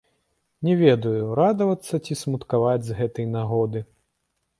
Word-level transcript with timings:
Не 0.67 0.73
ведаю, 0.83 1.27
радавацца 1.39 1.99
ці 2.05 2.17
смуткаваць 2.21 2.85
з 2.87 2.97
гэтай 3.03 3.29
нагоды. 3.37 3.83